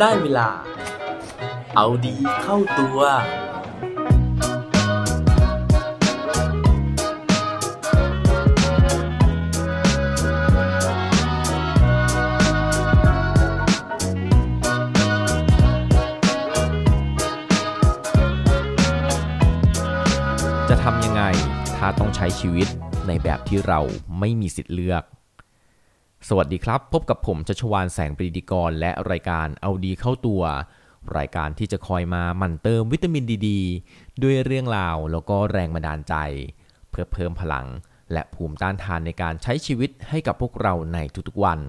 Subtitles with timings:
[0.00, 0.48] ได้เวลา
[1.76, 2.98] เอาดีเข้าตัว
[20.68, 21.22] จะทำยังไง
[21.76, 22.68] ถ้าต้องใช้ชีวิต
[23.06, 23.80] ในแบบที่เรา
[24.18, 25.04] ไม่มีสิทธิ์เลือก
[26.28, 30.42] สวัสดีครับ พบกับผมชัชวานแสงปรีดีกร และรายการเอาดีเข้าตัว
[31.16, 33.50] รายการที่จะคอยมาหมั่นเติมวิตามินดีด
[34.22, 36.14] ด้วยเรื่องราวแล้วก็แรงบันดาลใจ
[36.90, 37.66] เพื่อเพิ่มพลัง
[38.12, 40.98] และภูมิต้านทานในการใช้ชีวิตให้กับพวกเราใน
[41.28, 41.60] ทุกๆวัน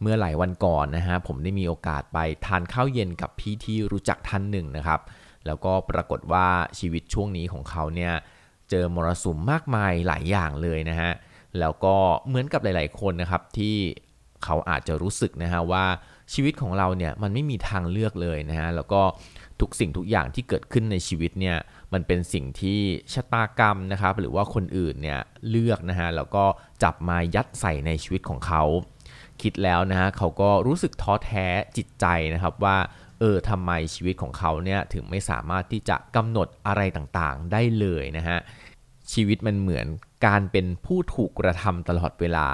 [0.00, 5.00] เมื่อหลายวันก่อนนะฮะผมได้มีโอกาสไปทานข้าวเย็นกับพี่ที่รู้จักท่านหนึ่งนะครับ
[5.46, 8.12] แล้วก็ปรากฏว่าชีวิตช่วงนี้ของเขาเนี่ย
[8.70, 11.12] เจอมรสุมมากมายหลายอย่างเลยนะฮะ
[11.60, 11.96] แล้วก็
[12.28, 13.76] เหมือนกับหลาย ๆ คนนะครับที่
[14.44, 15.84] เขาอาจจะรู้สึกนะฮะว่า
[16.32, 19.02] ชีวิตของเราเนี่ยมันไม่มีทางเลือกเลยนะฮะแล้วก็
[19.60, 21.56] ทุกสิ่งทุกอย่างที่เกิดขึ้นในชีวิตเนี่ย
[21.92, 22.80] มันเป็นสิ่งที่
[23.12, 25.20] ชะตากรรมนะครับหรือว่าคนอื่นเนี่ย
[25.50, 26.44] เลือกนะฮะแล้วก็
[26.82, 28.62] จับมายัดใส่ในชีวิตของเขา
[29.42, 32.76] คิดแล้วนะฮะเขาก็รู้สึกท้อแท้จิตใจนะครับว่า
[33.20, 38.38] เออทำไมชีวิตของเขาเนี่ยถึงไม่สามารถที่จะกำหนดอะไรต่างๆได้เลยนะฮะ
[39.12, 39.86] ชีวิตมันเหมือน
[40.26, 42.48] การเป็นผู้ถูกกระทำตลอดเวลา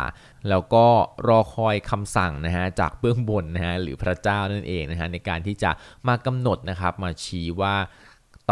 [0.49, 0.87] แล้วก็
[1.29, 5.71] รอคอยคำสั่งนะฮะจากเบื้องบนนะฮะหรือพระเจ้านั่นเองนะฮะในการที่จะ
[6.09, 7.75] มากำหนดนะครับมาชี้ว่า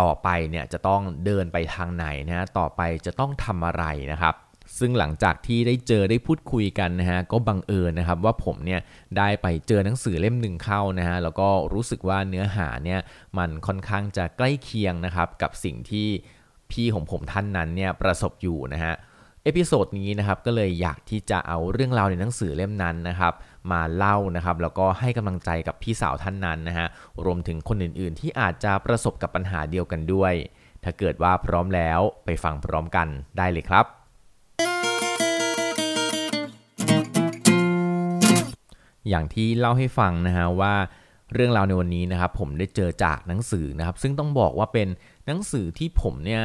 [0.01, 4.35] ต่อไปเนี่ยจะต้องเดินไปทางไหนนะฮะต่อไปจะต้องทำอะไรนะครับ
[4.79, 8.81] ซึ่งหลังจากที่ได้เจอได้พูดคุยกันนะฮะก็บังเอิญนะครับว่าผมเนี่ย
[9.19, 13.01] ได้ไปเจอหนังสือเล่มหนึ่งเข้านะฮะแล้วก็รู้สึกว่าเนื้อหาเนี่ย
[13.39, 16.09] มันค่อนข้างจะใกล้เคียงนะครับกับสิ่งที่
[16.73, 18.95] พี่ของผมท่านนั้นเนี่ยประสบอยู่นะฮะ
[19.45, 23.33] episode นี้นะครับก็เลยอยากที่จะเอาเรื่องราวในหนังสือเล่มนั้นนะครับ
[23.71, 26.87] มาเล่านะครับแล้วก็ให้กำลังใจกับพี่สาวท่านนั้นนะฮะ
[27.25, 30.35] รวมถึงคนอื่นๆ ที่อาจจะประสบกับปัญหาเดียวกันด้วย
[30.85, 33.85] ถ้าเกิดว่าพร้อมแล้วไปฟังพร้อมกันได้เลยครับ
[39.09, 40.75] อย่างที่เล่าให้ฟังนะฮะว่า
[41.35, 44.89] เรื่องราวในวันนี้นะครับผมได้เจอจากหนังสือนะครับ ซึ่งต้องบอกว่าเป็น
[45.27, 46.43] หนังสือที่ผมเนี่ย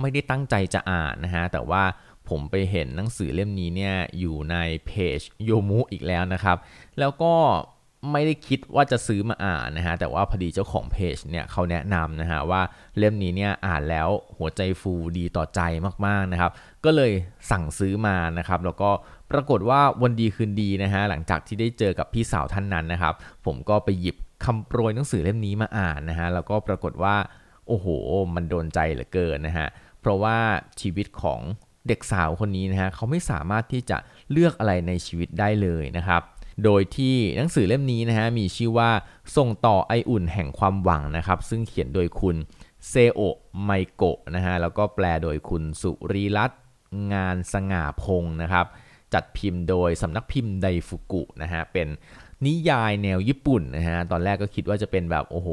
[0.00, 1.82] ไม่ได้ตั้งใจจะอ่านนะฮะแต่ว่า
[2.28, 6.56] ผมไปเห็นหนังสือเล่มนี้เนี่ยอยู่ในเพจโยมุอีกแล้วนะครับ
[6.98, 7.34] แล้วก็
[8.12, 12.62] ไม่ได้คิดว่าจะซื้อมาอ่านนะฮะแต่ว่าพอดีเจ้าของเพจเนี่ยเขาแนะนำนะฮะว่า
[12.98, 14.08] เล่มนี้เนี่ยอ่านแล้ว
[14.38, 15.60] หัวใจฟูดีต่อใจ
[16.06, 16.52] มากๆนะครับ
[16.86, 17.12] ก็เลย
[17.50, 18.90] สั่งซื้อมานะครับ แล้วก็
[19.30, 23.14] ปรากฏว่าวันดีคืนดีนะฮะหลังจากที่ได้เจอกับพี่สาวท่านนั้นนะครับ
[23.46, 27.16] ผมก็ไปหยิบคำโปรยหนังสือเล่มนี้มาอ่านนะฮะแล้วก็ปรากฏว่า
[27.66, 27.86] โอ้โห
[28.34, 29.68] มันโดนใจเหลือเกินนะฮะ
[30.00, 30.36] เพราะว่า
[30.80, 31.40] ชีวิตของ
[31.88, 33.98] เด็กสาวคนนี้นะฮะเขาไม่สามารถที่จะ
[34.32, 36.22] เลือกอะไรในชีวิตได้เลยนะครับ
[36.64, 38.90] โดยที่หนังสือเล่มนี้นะฮะมีชื่อว่า
[39.36, 42.36] ส่งต่อไออุ่นแห่งความหวังนะครับ ซึ่งเขียนโดยคุณ
[42.88, 46.60] เซโอะไมโกะนะฮะแล้วก็แปลโดยคุณสุรีรัตน์
[47.12, 48.66] งานสง่าพงนะครับ
[49.14, 51.88] จัดพิมพ์โดยสำนักพิมพ์ไดฟุกุนะฮะเป็น
[52.46, 55.48] นิยายแนวญี่ปุ่นนะฮะตอนแรกก็คิดว่าจะเป็นแบบโอ้โห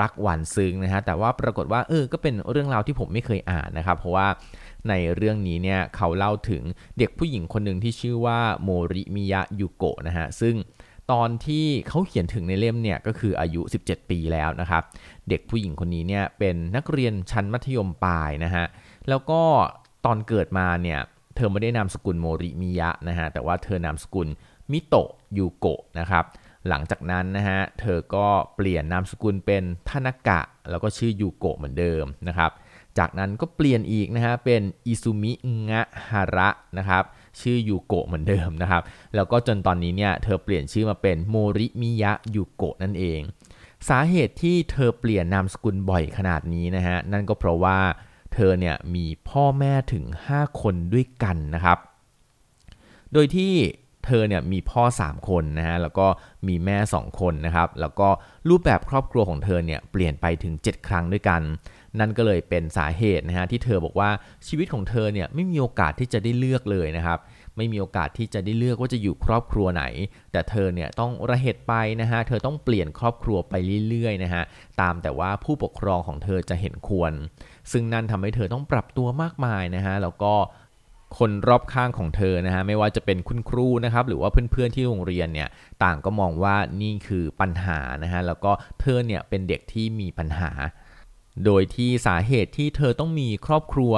[0.00, 4.28] รักหวานซึ้งนะฮะแต่ว่าปรากฏว่าเออก็เป็นเรื่องราวที่ผมไม่เคยอ่านนะครับ เพราะว่า
[4.88, 6.62] ในเรื่องนี้เนี่ยเขาเล่าถึง
[6.98, 10.54] เด็กผู้หญิงคนหนึ่งที่ชื่อว่าโมริมิยะยุโกะนะฮะซึ่ง
[11.12, 14.82] ตอนที่เขาเขียนถึงในเล่มเนี่ยก็คืออายุ 17 ปีแล้วนะครับ
[15.28, 18.64] เด็กผู้หญิงคนนี้เนี่ยเป็นนักเรียนชั้นมัธยมปลายนะฮะ
[19.08, 19.42] แล้วก็
[20.04, 21.00] ตอนเกิดมาเนี่ย
[21.36, 24.28] เธอไม่ได้นามสกุลโมริมิยะนะฮะแต่ว่าเธอนามสกุล
[24.72, 26.24] มิโตะยูโกะนะครับ
[26.68, 30.40] หลังจากนั้นนะฮะเธอก็เปลี่ยนนามสกุลเป็นทานากะ
[30.70, 32.50] แล้วก็ชื่อยูโกะเหมือนเดิมนะครับ
[32.98, 35.32] จากนั้นก็เปลี่ยนอีกนะฮะเป็นอิซุมิ
[35.68, 37.04] งะฮาระนะครับ
[37.40, 38.82] ชื่อยูโกะเหมือนเดิมนะครับ
[39.14, 43.20] แล้วก็จนตอนนี้เนี่ยเธอเปลี่ยนชื่อมาเป็นโมริมิยะยูโกะนั่นเอง
[43.88, 47.78] สาเหตุที่เธอเปลี่ยนนามสกุลบ่อยขนาดนี้นะฮะนั่นก็เพราะว่า
[48.34, 51.78] เธอเนี่ยมีพ่อแม่ถึง 5 คนด้วยกันนะครับ
[53.12, 53.52] โดยที่
[54.06, 56.06] เธอเนี่ยมีพ่อ 3 คนนะฮะแล้วก็
[56.48, 58.08] มีแม่ 2 คนนะครับ แล้วก็
[58.48, 61.42] รูปแบบครอบครัวของเธอเนี่ยเปลี่ยนไปถึง 7 ครั้งด้วยกัน
[61.98, 64.10] นั่นก็เลยเป็นสาเหตุนะฮะที่เธอบอกว่า
[64.46, 67.18] ชีวิตของเธอเนี่ยไม่มีโอกาสที่จะได้เลือกเลยนะครับ
[67.56, 69.84] ไม่มีโอกาสที่จะได้เลือกว่าจะอยู่ครอบครัวไหน
[70.32, 73.54] แต่เธอเนี่ยต้องระเหตุไปนะฮะ เธอต้องเปลี่ยนครอบครัวไป
[73.88, 74.42] เรื่อยๆนะฮะ
[74.80, 77.12] ตามแต่ว่าผู้ปกครองของเธอจะเห็นควร
[77.72, 80.34] ซึ่งนั่นทำให้เธอต้องปรับตัวมากมายนะฮะแล้วก็
[81.18, 85.48] คนรอบข้างของเธอนะฮะไม่ว่าจะเป็นคุณครูนะครับหรือว่าเพื่อนๆที่โรงเรียนเนี่ย
[85.84, 90.50] ต่างก็มองว่านี่คือปัญหานะฮะแล้วก็เธอเนี่ยเป็นเด็กที่มีปัญหา
[91.44, 93.94] โดยที่สาเหตุที่เธอต้องมีครอบครัว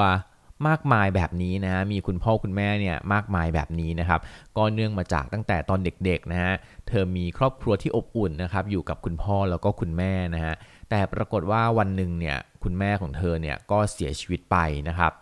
[0.68, 4.20] มากมายแบบนี้นะฮะมีคุณพ่อคุณแม่เนี่ยมากมายแบบนี้นะครับ
[4.56, 6.52] ก็เนื่องมาจากตั้งแต่ตอนเด็กๆนะฮะ
[6.88, 10.54] เธอมีครอบครัวที่อบอุ่นนะครับอยู่กับคุณพ่อแล้วก็คุณแม่นะฮะ
[10.90, 14.56] แต่ปรากฏว่าวันหนึ่งเนี่ย คุณแม่ของเธอเนี่ยก็เสียชีวิตไป
[14.88, 15.12] นะครับ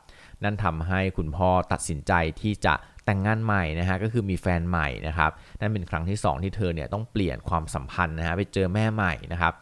[0.44, 9.52] นั่นทำให้คุณพ่อตัดสินใจที่จะแต่งงานใหม่นะฮะก็คือมีแฟนใหม่นะครับนั่นเป็นครั้งที่ 2 ที่เธอเนี่ยต้องเปลี่ยนความสัมพันธ์นะฮะไปเจอแม่ใหม่นะครับ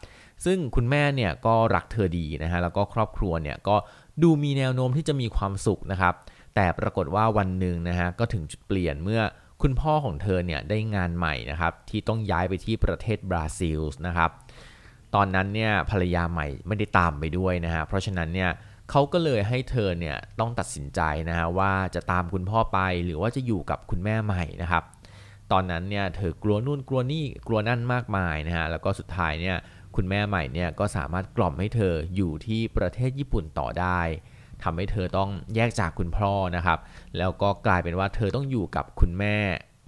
[0.45, 3.75] ซึ่งคุณแม่เนี่ยก็รักเธอดีนะฮะแล้วก็ครอบครัวเนี่ยก็
[4.23, 6.13] ดูมีแนวโน้มที่จะมีความสุขนะครับ
[6.55, 9.21] แต่ปรากฏว่าวันหนึ่งนะฮะก็ถึงจุดเปลี่ยนเมื่อ
[9.61, 14.29] คุณพ่อของเธอเนี่ยได้งานใหม่นะครับที่ต้องย้ายไปที่ประเทศบราซิลนะครับ
[15.15, 18.49] ตอนนั้นเนี่ยภรรยาใหม่ไม่ได้ตามไปด้วยนะฮะเพราะฉะนั้นเนี่ย
[18.89, 24.83] เขาก็เลยให้เธอเนี่ยต้องตัดสินใจนะฮะว่าจะตามคุณพ่อไปหรือว่าจะอยู่กับคุณแม่ใหม่นะครับ
[25.51, 29.57] ตอนนั้นเนี่ยเธอกลัวนู่นกลัวนี่กลัวนั่นมากมายนะฮะแล้วก็สุดท้ายเนี่ย
[29.95, 34.01] คุณแม่ใหม่เนี่ยก็สามารถกล่อมให้เธออยู่ที่ประเทศญี่ปุ่นต่อได้
[34.63, 36.79] ทำให้เธอต้องแยกจากคุณพ่อนะครับ
[37.17, 39.37] แล้วก็กลายเป็นว่าเธอต้องอยู่กับคุณแม่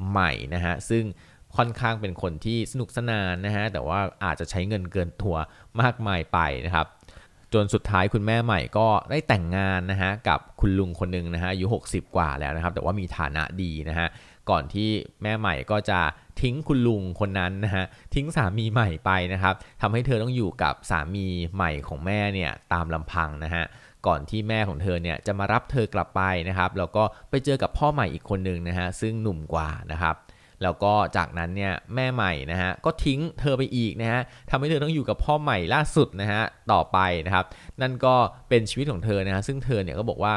[0.10, 1.04] ใหม่นะฮะซึ่ง
[1.58, 5.36] ค่อนข้างเป็นคนที่สนุกสนานนะฮะแต่ว่าอาจจะใช้เงินเกินตัว
[5.82, 6.88] มากมายไปนะครับ
[7.54, 14.08] จนสุดท้ายคุณแม่ใหม่ก็ได้แต่งงานนะฮะกับคุณลุงคนหนึ่งนะฮะอายุ60 กว่าแล้วนะครับ แต่ว่ามีฐานะดีนะฮะ
[14.50, 14.90] ก่อนที่
[15.24, 16.00] แม่ใหม่ก็จะ
[16.42, 17.84] ทิ้งคุณลุงคนนั้นนะฮะ
[18.16, 21.26] ทิ้งสามีใหม่ไปนะครับทำให้เธอต้องอยู่กับสามี
[21.56, 23.64] ใหม่ของแม่เนี่ยตามลำพังนะฮะ
[24.08, 30.16] ก่อนที่แม่ของเธอเนี่ยจะมารับเธอกลับไปนะครับแล้วก็ไปเจอกับพ่อใหม่อีกคนหนึ่งนะฮะซึ่งหนุ่มกว่านะครับ
[30.64, 36.42] แล้วก็จากนั้นเนี่ยแม่ใหม่นะฮะก็ทิ้งเธอไปอีกนะฮะทำให้เธอต้องอยู่กับพ่อใหม่ล่าสุดนะฮะ
[36.72, 37.46] ต่อไปนะครับ
[37.82, 38.16] นั่นก็
[38.50, 40.34] เป็นชีวิตของเธอนะฮะซึ่งเธอเนี่ยก็บอกว่า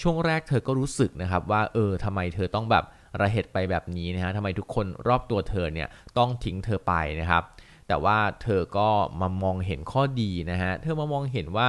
[0.00, 2.84] ช่วงแรกเธอก็รู้สึกนะครับว่าเออทำไมเธอต้องแบบ
[3.20, 5.88] ระเหตุไปแบบนี้นะฮะทำไมทุกคนรอบตัวเธอเนี่ย
[6.18, 7.42] ต้องทิ้งเธอไปนะครับ
[7.88, 8.88] แต่ว่าเธอก็
[9.20, 11.68] มามองเห็นข้อดีนะฮะเธอมามองเห็นว่า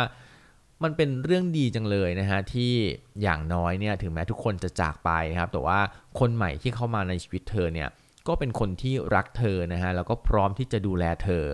[0.85, 2.73] มันเป็นเรื่องดีจังเลยนะฮะที่
[3.21, 5.79] อย่างน้อยเนี่ยถึงแม้ทุกคนจะจากไปนะครับแต่ว่า
[6.19, 7.89] คนใหม่ที่เข้ามาในชีวิตเธอเนี่ย
[8.27, 11.45] ก็เป็นคนที่รักเธอนะฮะแล้วก็พร้อมที่จะดูแลเธอ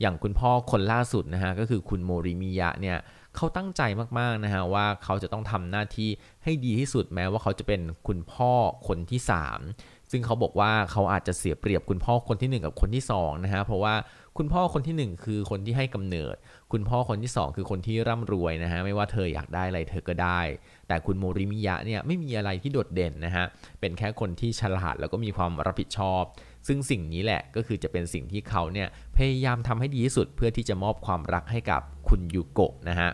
[0.00, 2.98] อย่างคุณพ่อคนล่าสุดนะฮะก็คือคุณโมริมิยะเนี่ย
[3.36, 3.82] เขาตั้งใจ
[4.18, 6.10] มากๆนะฮะว่าเขาจะต้องทำหน้าที่
[6.44, 8.52] ให้ดีที่สุดแม้ว่าเขาจะเป็นคุณพ่อ
[8.88, 9.20] คนที่
[9.62, 13.94] 3 ซึ่งเขาบอกว่าเขาอาจจะเสียเปรียบคุณพ่อคนที่ 1 กับคนที่2นะฮะเพราะว่า
[14.38, 16.34] คุณพ่อคนที่ 1 คือคนที่ให้กำเนิด
[16.72, 20.40] คุณพ่อคนที่ 2 คือคนที่ร่ำรวยนะฮะไม่ว่าเธออยากได้อะไรเธอก็ได้
[20.88, 23.44] แต่คุณโมริมิยะเนี่ยไม่มีอะไรที่โดดเด่นนะฮะ
[23.80, 26.22] เป็นแค่คนที่ฉลาดแล้วก็มีความรับผิดชอบ
[26.66, 33.10] ซึ่งสิ่งนี้แหละก็คือจะเป็นสิ่งที่เขาเนี่ยพยายามทำให้ดีที่สุด เพื่อที่จะมอบความรักให้กับคุณยูโกะนะฮะ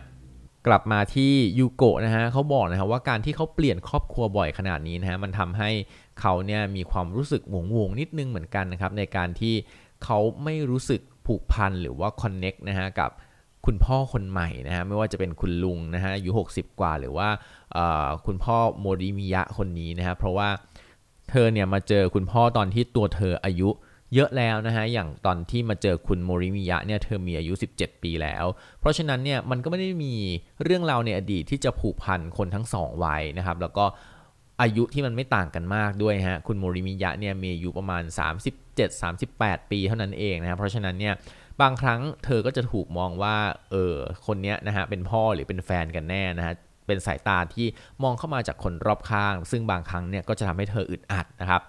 [0.67, 5.69] กลับมาที่ยูโกะนะฮะเขาบอกนะฮะว่าการที่เขาเปลี่ยนครอบครัวบ่อยขนาดนี้นะฮะมันทำให้
[6.21, 9.55] เขาเนี่ยมีความรู้สึกหวงวงนิดนึงเหมือนกันนะครับในการที่
[10.03, 13.11] เขาไม่รู้สึกผูกพันหรือว่าคอนเน็กนะฮะกับ
[13.65, 17.29] คุณพ่อคนใหม่นะฮะไม่ว่าจะเป็นคุณลุงนะฮะอายุ60 กว่าหรือว่า
[18.25, 20.49] คุณพ่อโมริมิยะคนนี้นะฮะเพราะว่า
[21.29, 23.69] เธอเนี่ยมาเจอคุณพ่อตอนที่ตัวเธออายุ
[24.15, 28.45] เยอะแล้วนะฮะ อย่างตอนที่มาเจอคุณโมริมิยะเนี่ย เธอมีอายุ 17 ปีแล้ว
[28.79, 30.15] เพราะฉะนั้นเนี่ย มันก็ไม่ได้มี
[30.63, 33.85] เรื่องราวในอดีตที่จะผูกพันคนทั้งสองไวัยนะครับ แล้วก็
[34.61, 38.03] อายุที่มันไม่ต่างกันมากด้วยฮะคุณโมริมิยะเนี่ยมีอายุประมาณ
[38.87, 41.13] 37-38 ปีเท่านั้นเองนะครับเพราะฉะนั้นเนี่ย
[41.61, 43.37] บางครั้งเธอก็จะถูกมองว่า
[43.71, 43.95] เออ
[44.27, 46.53] คนเนี้ยนะฮะเป็นพ่อหรือเป็นแฟนกันแน่นะฮะ
[46.87, 47.67] เป็นสายตาที่
[48.03, 51.61] มองเข้ามาจากคนรอบข้าง ซึ่งบางครั้งเนี่ยก็จะทำให้เธออึดอัดนะครับ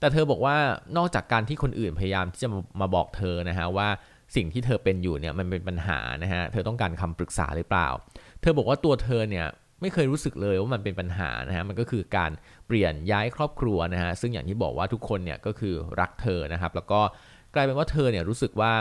[0.00, 0.56] แต่เธอบอกว่า
[0.96, 2.48] นอกจากการที่คนอื่นพยายามที่จะ
[2.80, 3.88] มาบอกเธอนะฮะว่า
[4.36, 7.88] สิ่งที่เธอเป็นอยู่เนี่ยมันเป็นปัญหานะฮะเธอต้องการคำปรึกษาหรือเปล่า
[8.42, 9.46] เธอบอกว่าตัวเธอเนี่ย
[9.80, 12.30] ไม่เคยรู้สึกเลยว่ามันเป็นปัญหานะฮะมันก็คือการ
[12.66, 17.00] เปลี่ยนย้ายครอบครัวนะฮะซึ่งอย่างที่บอกว่าทุกคนเนี่ยก็คือรักเธอนะครับ แล้วก็
[17.54, 18.72] กลายเป็นว่าเธอเนี่ยรู้สึกว่า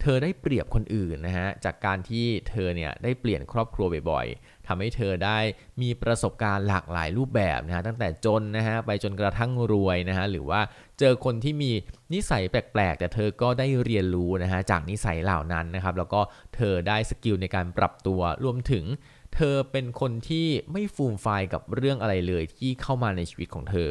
[0.00, 5.38] เธอได้เปรียบคนอื่นนะฮะจากการที่เธอเนี่ยได้เปลี่ยนครอบครัวบ่อยๆทำให้เธอได้
[5.82, 10.60] มีประสบการณ์หลากหลายรูปแบบนะฮะตั้งแต่จนนะฮะไปจนกระทั่งรวยนะฮะหรือว่า
[10.98, 11.72] เจอคนที่มี
[12.12, 16.20] นิสัยแปลกๆ แต่เธอก็ได้เรียนรู้นะฮะจากนิสัยเหล่านั้นนะครับแล้วก็
[16.56, 18.84] เธอได้สกิลในการปรับตัวรวมถึง
[19.34, 23.90] เธอเป็นคนที่ไม่ฟูมไฟกับเรื่องอะไรเลยที่เข้ามาในชีวิตของเธอ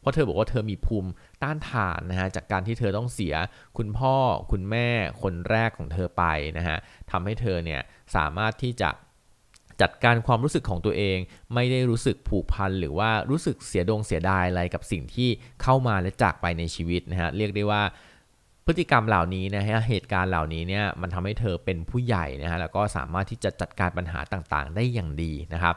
[0.00, 1.10] เพราะเธอบอกว่าเธอมีภูมิ
[1.42, 3.34] ต้านทานนะฮะจากการที่เธอต้องเสีย
[3.76, 4.14] คุณพ่อ
[4.50, 4.88] คุณแม่
[5.22, 6.24] คนแรกของเธอไป
[6.58, 6.78] นะฮะ
[7.10, 7.80] ทำให้เธอเนี่ย
[8.14, 8.90] สามารถที่จะ
[9.80, 11.18] จัดการความรู้สึกของตัวเอง
[11.54, 15.28] ไม่ได้รู้สึกผูกพันหรือว่ารู้สึกเสียดงเสียดายอะไรกับสิ่งที่
[15.62, 17.82] เข้ามาและจากไปในชีวิตนะฮะเรียกได้ว่า
[18.70, 25.76] พฤติกรรมเหล่านี้นะฮะเหตุการณ์เหล่านี้เนี่ยมันทำให้เธอเป็นผู้ใหญ่นะฮะแล้วก็สามารถที่จะจัดการปัญหาต่างๆ ได้อย่างดีนะครับ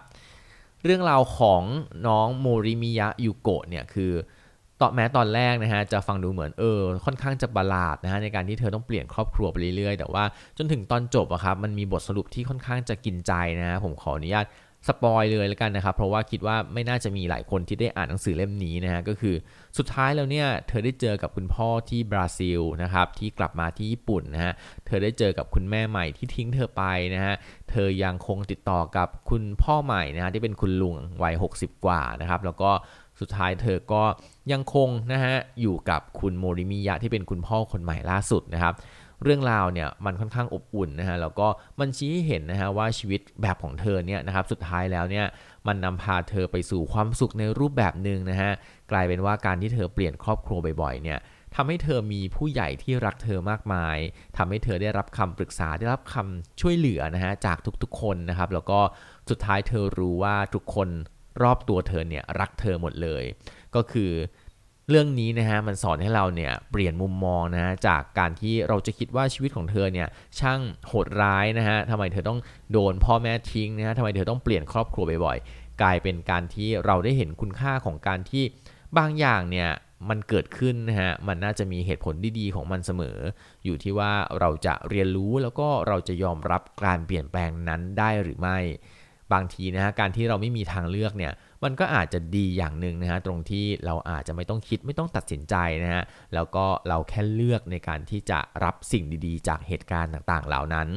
[0.84, 1.64] เรื่องราวของ
[2.08, 4.12] น้องโมริมิยะยูโกะเนี่ยคือ
[4.82, 10.24] ตอนแม้ตอนแรกนะฮะจะฟังดูเหมือนเออค่อนข้างจะบาลาดนะฮะในการที่เธอต้องเปลี่ยนครอบครัวไปเรื่อยๆ แต่ว่า
[10.58, 14.46] จนถึงตอนจบอะครับมันมีบทสรุปที่ค่อนข้างจะกินใจนะฮะผมขออนุญาต
[14.88, 19.36] สปอยเลยแล้วกันนะครับ เพราะว่าคิดว่าไม่น่าจะมีหลายคนที่ได้อ่านหนังสือเล่มนี้นะฮะก็คือ
[19.78, 24.54] สุดท้ายแล้วเนี่ยเธอได้เจอกับคุณพ่อที่บราซิลนะครับที่กลับมาที่ญี่ปุ่นนะฮะ
[24.86, 26.84] เธอได้เจอกับคุณแม่ใหม่ที่ทิ้งเธอไป
[27.16, 27.34] นะฮะ
[27.70, 32.72] เธอยังคงติดต่อกับคุณพ่อใหม่นะฮะที่เป็นคุณลุงวัย 60 กว่านะครับแล้วก็
[33.20, 34.04] สุดท้ายเธอก็
[34.52, 38.74] ยังคงนะฮะอยู่กับคุณโมริมิยะที่เป็นคุณพ่อคนใหม่ล่าสุดนะครับ
[39.24, 41.48] เรื่องราวเนี่ยมันค่อนข้างอบอุ่นนะฮะแล้วก็
[41.80, 45.26] มันชี้ให้เห็นนะฮะว่าชีวิตแบบของเธอเนี่ยนะครับสุดท้ายแล้วเนี่ย
[45.68, 48.52] มันนำพาเธอไปสู่ความสุขในรูปแบบหนึ่งนะฮะ
[48.92, 51.20] กลายเป็นว่าการที่เธอเปลี่ยนครอบครัวบ่อยๆเนี่ย
[51.56, 53.98] ทำให้เธอมีผู้ใหญ่ที่รักเธอมากมาย
[54.38, 58.80] ทำให้เธอได้รับคำปรึกษาได้รับคำช่วยเหลือนะฮะจากทุกๆคนนะครับแล้วก็
[59.30, 60.90] สุดท้ายเธอรู้ว่าทุกคน
[61.44, 63.24] รอบตัวเธอเนี่ยรักเธอหมดเลย
[63.76, 64.12] ก็คือ
[64.90, 70.08] เรื่องนี้นะฮะมันสอนให้เราเนี่ยเปลี่ยนมุมมองนะฮะจากการที่เราจะคิดว่าชีวิตของเธอเนี่ย
[70.40, 72.40] ช่างโหดร้ายนะฮะทำไมเธอต้อง
[72.72, 78.44] โดนพ่อแม่ทิ้งนะฮะทำไมเธอต้องเปลี่ยนครอบครัวบ่อยๆกลายเป็นการที่เราได้เห็นคุณค่าของการที่
[78.98, 79.70] บางอย่างเนี่ย
[80.10, 83.18] มันเกิดขึ้นนะฮะมันน่าจะมีเหตุผลดีๆของมันเสมอ
[83.66, 88.58] อยู่ที่ว่าเราจะเรียนรู้แล้วก็เราจะยอมรับการเปลี่ยนแปลงนั้นได้หรือไม่
[89.34, 91.34] บางทีนะฮะการที่เราไม่มีทางเลือกเนี่ย
[91.64, 100.90] มันก็อาจจะดีอย่างหนึ่งนะฮะตรงที่เราอาจจะไม่ต้องคิดไม่ต้องตัดสินใจนะฮะแล้วก็เราแค่เลือกในการที่จะรับสิ่งดีๆ จากเหตุการณ์ต่างๆ เหล่านั้น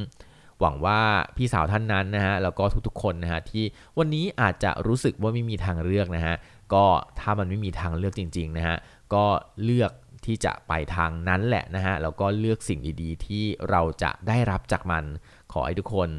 [0.61, 1.01] หวังว่า
[1.35, 3.63] พี่สาวท่านนั้นนะฮะแล้วก็ทุกๆ คนนะฮะที่
[3.97, 6.35] วันนี้อาจจะรู้สึกว่าไม่มีทางเลือกนะฮะ
[6.73, 6.85] ก็
[7.19, 8.77] ถ้ามันไม่มีทางเลือกจริงๆนะฮะ
[9.13, 9.25] ก็
[9.63, 9.91] เลือก
[10.25, 15.03] ที่จะไปทางนั้นแหละนะฮะแล้วก็เลือกสิ่งดีๆ ที่เราจะได้รับจากมัน
[15.51, 16.09] ขอให้ทุกคน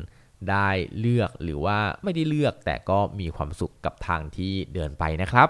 [0.50, 5.48] ได้เลือกหรือว่าไม่ได้เลือกแต่ก็มีความสุขกับทางที่เดินไปนะครับ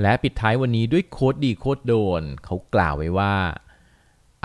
[0.00, 3.34] และปิดท้ายวันนี้ด้วยโค้ดดีโค้ดโดน เขากล่าวไว้ว่า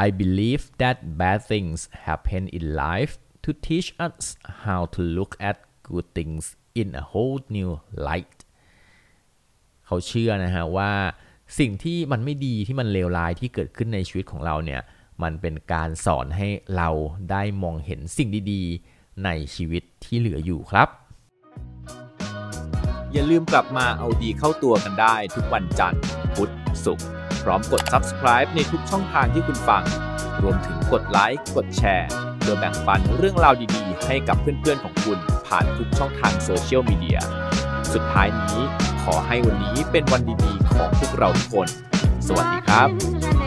[0.05, 4.25] I believe that bad things happen in life to teach us
[4.63, 5.57] how to look at
[5.89, 6.43] good things
[6.81, 7.71] in a whole new
[8.07, 8.37] light
[9.85, 10.91] เขาเชื่อนะฮะว่า
[11.59, 14.81] สิ่งที่มันไม่ดีที่มันเลวร้ายที่เกิดขึ้นในชีวิตของเราเนี่ย
[15.23, 16.89] มันเป็นการสอนให้เรา
[17.31, 20.87] ได้มองเห็นสิ่งดีๆ ในชีวิตที่เหลืออยู่ครับ
[23.11, 26.01] อย่าลืมกลับมาเอาดีเข้าตัวกันได้ทุกวันจันทร์
[26.35, 26.51] พุธ
[26.85, 27.07] ศุกร์
[27.43, 29.83] พร้อมกด subscribe ในทุกช่องทางที่คุณฟัง
[30.41, 32.09] รวมถึงกดไลค์ กดแชร์
[32.39, 37.19] เพื่อแบ่งปันเรื่องราวดีๆ ให้กับเพื่อนๆของคุณผ่านทุกช่องทางโซเชียลมีเดีย
[37.93, 38.59] สุดท้ายนี้
[39.03, 41.67] ขอให้วันนี้เป็นวันดีๆ ของพวกเราทุกคน
[42.27, 43.40] สวัสดีครับ